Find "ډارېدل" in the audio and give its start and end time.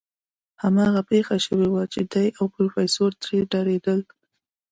3.51-3.99